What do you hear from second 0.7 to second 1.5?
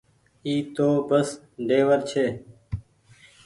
تو بس